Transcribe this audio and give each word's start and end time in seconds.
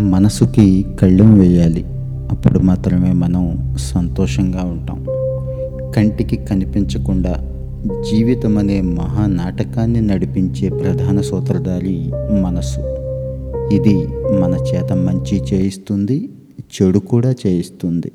మనసుకి 0.00 0.86
కళ్ళెం 1.00 1.38
వేయాలి. 1.38 1.84
అప్పుడు 2.30 2.58
మాత్రమే 2.58 3.12
మనం 3.12 3.74
సంతోషంగా 3.78 4.62
ఉంటాం. 4.64 5.06
కంటికి 5.92 6.36
కనిపించకుండా 6.36 7.34
జీవితం 8.10 8.58
అనే 8.58 8.80
మహానాటకాన్ని 8.80 10.00
నడిపించే 10.00 10.68
ప్రధాన 10.68 11.20
సూత్రధారి 11.20 12.12
మనసు. 12.40 12.80
ఇది 13.74 14.06
మన 14.40 14.56
చేత 14.74 14.92
మంచి 14.92 15.42
చేయిస్తుంది 15.54 16.28
చెడు 16.58 16.98
కూడా 16.98 17.34
చేయిస్తుంది. 17.46 18.12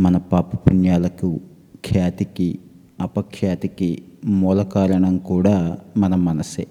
మన 0.00 0.16
పాపపుణ్యాలకు 0.16 1.40
ఖ్యాతికి 1.86 2.58
అపఖ్యాతికి 3.00 4.02
మూల 4.24 4.62
కారణం 4.62 5.18
కూడా 5.18 5.76
మన 5.96 6.14
మనసే. 6.14 6.66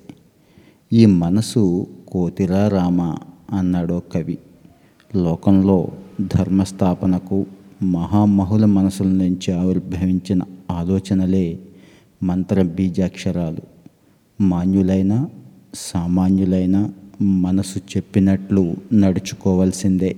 ఈ 0.94 1.06
మనసు 1.06 1.88
కోతిరా 2.08 2.68
రామ 2.68 3.16
అన్నాడో 3.52 4.02
కవి. 4.14 4.38
లోకంలో 5.16 5.88
ధర్మస్థాపనకు 6.22 7.46
మహామహుల 7.84 8.66
మనసుల 8.66 9.08
నుంచి 9.08 9.54
ఆవిర్భవించిన 9.54 10.42
ఆలోచనలే 10.72 11.60
మంత్ర 12.24 12.62
బీజాక్షరాలు. 12.62 13.58
మాన్యులైన 14.42 15.28
సామాన్యులైన 15.76 16.92
మనసు 17.22 17.80
చెప్పినట్లు 17.80 18.76
నడుచుకోవాల్సిందే. 18.94 20.16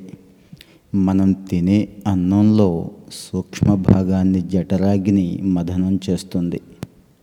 మనం 0.96 1.32
తినే 1.32 1.90
అన్నంలో 2.08 2.90
సూక్ష్మ 3.12 3.76
భాగాన్ని 3.76 4.42
జఠరాగ్ని 4.42 5.42
మదనం 5.44 6.00
చేస్తుంది. 6.10 6.62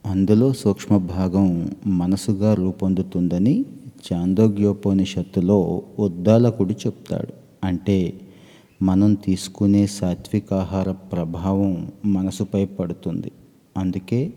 అందులో 0.07 0.52
సూక్ష్మ 0.52 0.96
భాగం 0.96 1.71
మనసుగా 1.87 2.55
రూపొందుతుందని 2.55 3.65
చాందోగ్యోపనిషత్తులో 4.13 5.83
ఉద్దాలకుడు 5.99 6.73
చెప్తాడు. 6.73 7.33
అంటే 7.67 8.21
మనం 8.83 9.15
తీసుకునే 9.15 9.87
సాత్వికాహార 9.87 10.93
ప్రభావం 10.93 11.93
మనసుపై 12.05 12.65
పడుతుంది. 12.65 13.33
అందుకే 13.77 14.33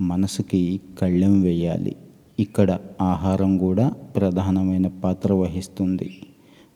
మనసుకి 0.00 0.80
కళ్ళెం 1.02 1.42
వేయాలి. 1.42 1.96
ఇక్కడ 2.40 2.78
ఆహారం 3.02 3.58
కూడా 3.58 3.88
ప్రధానమైన 3.88 4.86
పాత్ర 4.86 5.32
వహిస్తుంది. 5.32 6.16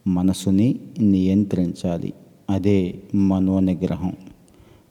మనసుని 0.07 0.79
నియంత్రించాలి. 0.99 2.13
అదే 2.51 3.03
మనోనిగ్రహం. 3.15 4.13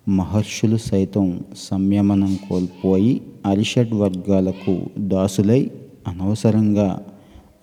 మహర్షులు 0.10 0.78
సైతం 0.78 1.44
సంయమనం 1.58 2.40
కోల్పోయి 2.50 3.22
అరిషడ్ 3.46 3.94
వర్గాలకు 3.94 4.82
దాసులై 5.00 5.72
అనవసరంగా 6.08 7.06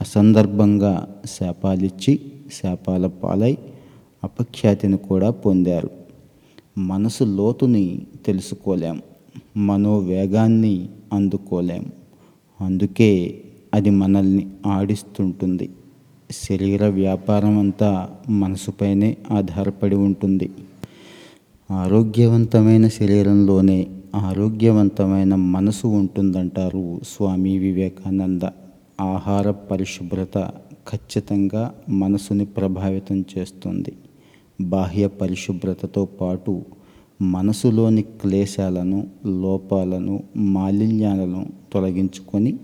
అసందర్భంగా 0.04 1.16
శాపాలిచ్చి 1.24 2.20
శాపాల 2.52 3.06
పాలై 3.06 3.58
అపఖ్యాతిని 4.24 4.96
కూడా 4.96 5.30
పొందారు. 5.30 5.90
మనసు 6.78 7.24
లోతుని 7.24 8.02
తెలుసుకోలేం 8.26 9.02
మనోవేగాన్ని 9.56 10.88
అందుకోలేం. 11.12 11.84
అందుకే 12.60 13.40
అది 13.74 13.90
మనల్ని 13.90 14.50
ఆడిస్తుంటుంది. 14.66 15.70
శరీర 16.30 16.86
వ్యాపారం 16.86 17.58
అంతా 17.58 18.08
మనసుపైనే 18.28 19.16
ఆధారపడి 19.30 19.96
ఉంటుంది. 19.96 20.50
ఆరోగ్యవంతమైన 21.70 22.88
శరీరంలోనే 22.88 23.86
ఆరోగ్యవంతమైన 24.14 25.34
మనసు 25.34 25.86
ఉంటుందంటారు 25.86 27.00
స్వామి 27.08 27.58
వివేకానంద. 27.58 28.40
ఆహార 29.00 29.50
పరిశుభ్రత 29.50 30.38
ఖచ్చితంగా 30.88 31.74
మనసుని 31.88 32.44
ప్రభావితం 32.44 33.24
చేస్తుంది. 33.38 33.92
బాహ్య 34.60 35.06
పరిశుభ్రతతో 35.06 36.04
పాటు 36.04 36.62
మనసులోని 37.22 38.02
క్లేశాలను 38.02 39.06
లోపాలను 39.26 40.22
మాలిన్యాలను 40.36 41.46
తొలగించుకొని 41.72 42.58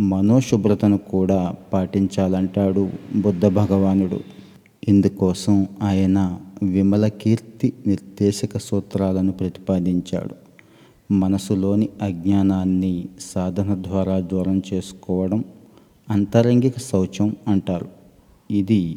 మనోశుభ్రతను 0.00 0.98
కూడా 0.98 1.54
పాటించాలంటాడు 1.72 2.90
బుద్ధ 3.16 3.46
భగవానుడు. 3.46 4.20
ఇందుకోసం 4.88 5.66
ఆయన 5.82 6.38
విమల 6.62 7.08
కీర్తి 7.08 7.72
నిర్దేశక 7.86 8.58
సూత్రాలను 8.58 9.32
ప్రతిపాదించాడు. 9.32 10.34
మనసులోని 11.12 11.88
అజ్ఞానాన్ని 12.02 13.08
సాధన 13.20 13.74
ద్వారా 13.74 14.20
దూరం 14.20 14.62
చేసుకోవడం 14.74 15.44
అంతరంగిక 16.10 16.78
శౌచం 16.78 17.36
అంటారు. 17.48 17.86
ఇది 18.50 18.96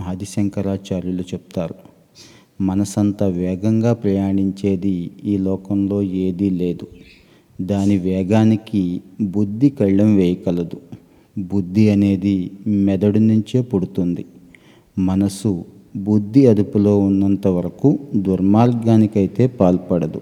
ఆదిశంకరాచార్యులు 0.00 1.22
చెప్తారు. 1.22 1.74
మనసంత 2.60 3.22
వేగంగా 3.22 3.92
ప్రయాణించేది 3.92 5.10
ఈ 5.24 5.38
లోకంలో 5.38 6.02
ఏదీ 6.02 6.50
లేదు. 6.50 6.86
దాని 7.62 7.98
వేగానికి 7.98 9.00
బుద్ధి 9.20 9.70
కళ్ళం 9.70 10.16
వేయగలదు 10.16 10.80
బుద్ధి 11.38 11.90
అనేది 11.90 12.50
మెదడు 12.66 13.18
నుంచే 13.18 13.62
పుడుతుంది. 13.62 14.24
మనసు 14.98 15.64
బుద్ధి 15.96 16.46
అదుపులో 16.46 16.98
ఉన్నంత 16.98 17.46
వరకు 17.46 17.98
దుర్మార్గానికైతే 18.14 19.46
పాల్పడదు. 19.46 20.20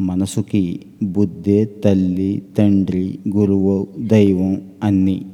మనసుకి 0.00 0.80
బుద్ధే 1.02 1.64
తల్లి 1.64 2.42
తండ్రి 2.58 3.18
గురువు 3.36 3.86
దైవం 3.98 4.62
అన్నీ. 4.82 5.26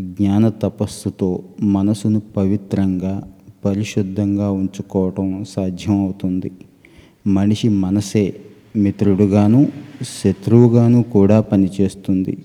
జ్ఞాన 0.00 0.48
తపస్సుతో 0.48 1.42
మనసును 1.60 2.20
పవిత్రంగా 2.20 3.32
పరిశుద్ధంగా 3.64 4.50
ఉంచుకోవటం 4.50 5.44
సాధ్యమవుతుంది. 5.48 6.50
మనిషి 7.26 7.68
మనసే 7.68 8.34
మిత్రుడుగాను 8.76 9.68
శత్రువుగాను 10.24 11.02
కూడా 11.02 11.40
పనిచేస్తుంది. 11.40 12.38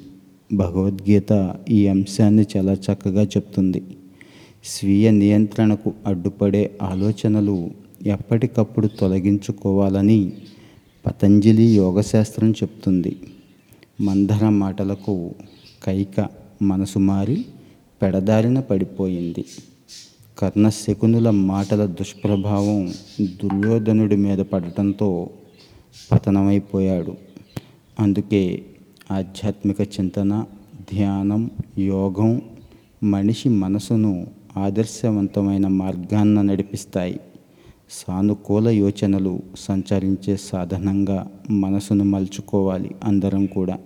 భగవద్గీత 0.54 1.56
ఈ 1.70 1.88
అంశాన్ని 1.88 2.46
చాలా 2.58 2.74
చక్కగా 2.74 3.24
చెప్తుంది. 3.24 3.84
స్వీయ 4.66 5.12
నియంత్రణకు 5.12 5.94
అడ్డుపడే 6.06 6.72
ఆలోచనలు 6.82 7.70
ఎప్పటికప్పుడు 8.06 8.88
తొలగించుకోవాలని 8.88 10.34
పతంజలి 11.06 11.64
యోగశాస్త్రం 11.64 12.52
చెప్తుంది. 12.52 13.16
మందర 14.02 14.50
మాటలకు 14.50 15.32
కైక 15.84 16.28
మనసు 16.62 17.00
మారి 17.00 17.46
పెడదారిన 18.02 18.60
పడిపోయింది. 18.60 19.46
కర్ణశకునుల 20.40 21.30
మాటల 21.30 21.86
దుష్ప్రభావం 21.86 22.94
దుర్యోధనుడి 23.22 24.16
మీద 24.16 24.38
పడటంతో 24.38 25.30
పతనమైపోయాడు. 26.12 27.14
అందుకే 28.00 28.66
ఆధ్యాత్మిక 29.12 29.82
చింతన 29.82 30.46
ధ్యానం 30.94 31.52
యోగం 31.78 32.42
మనిషి 33.04 33.50
మనసును 33.50 34.28
ఆదర్శవంతమైన 34.58 35.68
మార్గాన్న 35.68 36.42
నడిపిస్తాయి. 36.42 37.20
సానుకూల 37.92 38.68
యోచనలు 38.68 39.40
సంచరించే 39.60 40.38
సాధనంగా 40.38 41.32
మనసును 41.50 42.04
మలుచుకోవాలి 42.04 42.92
అందరం 43.04 43.46
కూడా. 43.46 43.78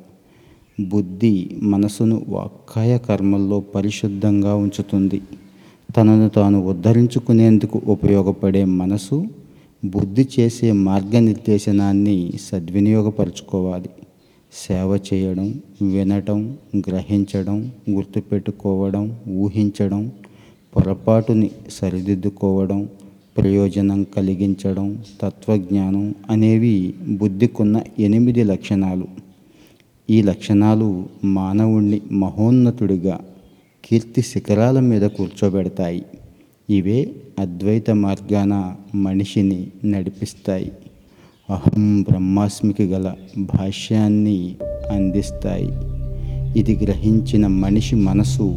బుద్ధి 0.90 1.50
మనసును 1.64 2.26
వాక్కాయ 2.30 2.98
కర్మల్లో 2.98 3.60
పరిశుద్ధంగా 3.60 4.56
ఉంచుతుంది. 4.56 5.22
తనను 5.98 6.30
తాను 6.30 6.66
ఉద్ధరించుకునేందుకు 6.66 7.82
ఉపయోగపడే 7.88 8.66
మనసు 8.66 9.26
బుద్ధి 9.86 10.28
చేసే 10.40 10.72
మార్గనిర్దేశనాన్ని 10.72 12.34
సద్వినియోగపరచుకోవాలి. 12.42 13.90
సేవ 14.54 15.00
చేయడం 15.14 15.62
వినటం 15.82 16.58
గ్రహించడం 16.78 17.72
గుర్తుపెట్టుకోవడం 17.90 19.18
ఊహించడం 19.30 20.12
పొరపాటుని 20.76 21.52
సరిదిద్దుకోవడం 21.70 22.90
ప్రయోజనం 23.38 24.04
కలిగించడం 24.04 25.04
తత్వజ్ఞానం 25.22 26.16
అనేవి 26.30 26.94
బుద్ధికున్న 27.08 27.82
ఎనిమిది 28.00 28.44
లక్షణాలు. 28.44 29.21
ఈ 30.12 30.22
లక్షణాలు 30.22 31.06
మానవుణ్ణి 31.24 32.02
మహోన్నతుడిగా 32.12 33.20
కీర్తి 33.86 34.22
శిఖరాల 34.22 34.80
మీద 34.80 35.02
కూర్చోబెడతాయి. 35.02 36.06
ఇవే 36.70 37.10
అద్వైత 37.40 37.92
మార్గాన 37.92 38.76
మనిషిని 38.96 39.68
నడిపిస్తాయి. 39.86 40.72
అహం 41.50 42.02
బ్రహ్మాస్మికి 42.02 42.84
గల 42.84 43.14
భాష్యాన్ని 43.38 44.56
అందిస్తాయి. 44.92 45.70
ఇది 46.60 46.86
గ్రహించిన 46.86 47.48
మనిషి 47.48 47.96
మనసు 47.96 48.56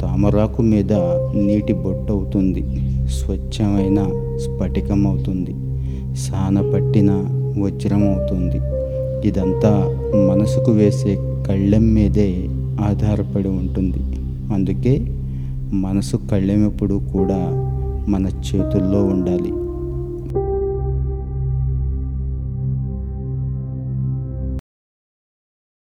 తామరాకు 0.00 0.62
మీద 0.62 0.92
నీటి 1.34 1.72
బొట్టవుతుంది. 1.72 2.62
స్వచ్ఛమైన 3.08 4.04
స్ఫటికమవుతుంది. 4.36 5.52
సాన 6.16 6.16
సానపట్టిన 6.16 7.10
వజ్రమవుతుంది. 7.58 8.81
ఇదంతా 9.24 9.98
మనసుకు 10.28 10.72
వేసే 10.72 11.18
కళ్ళెం 11.48 11.94
మీదే 11.94 12.48
ఆధారపడి 12.80 13.48
ఉంటుంది. 13.48 13.98
అందుకే 14.54 15.06
మనసు 15.72 16.16
కళ్ళెమెప్పుడు 16.16 17.00
కూడా 17.12 17.40
మన 18.08 18.26
చేతుల్లో 18.26 19.04
ఉండాలి. 19.04 19.52